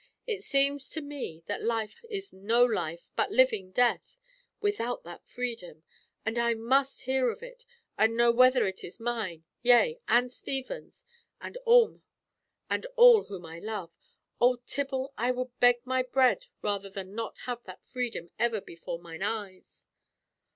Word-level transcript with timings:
It 0.25 0.41
seems 0.43 0.89
to 0.89 1.01
me 1.03 1.43
that 1.45 1.61
life 1.63 2.03
is 2.09 2.33
no 2.33 2.65
life, 2.65 3.11
but 3.15 3.29
living 3.31 3.71
death, 3.71 4.17
without 4.59 5.03
that 5.03 5.27
freedom! 5.27 5.83
And 6.25 6.39
I 6.39 6.55
must 6.55 7.01
hear 7.03 7.29
of 7.29 7.43
it, 7.43 7.67
and 7.99 8.17
know 8.17 8.31
whether 8.31 8.65
it 8.65 8.83
is 8.83 8.99
mine, 8.99 9.43
yea, 9.61 9.99
and 10.07 10.33
Stephen's, 10.33 11.05
and 11.39 11.55
all 11.67 12.01
whom 13.25 13.45
I 13.45 13.59
love. 13.59 13.91
O 14.39 14.55
Tibble, 14.65 15.13
I 15.19 15.29
would 15.29 15.51
beg 15.59 15.85
my 15.85 16.01
bread 16.01 16.45
rather 16.63 16.89
than 16.89 17.13
not 17.13 17.37
have 17.45 17.63
that 17.65 17.85
freedom 17.85 18.31
ever 18.39 18.59
before 18.59 18.97
mine 18.97 19.21
eyes." 19.21 19.85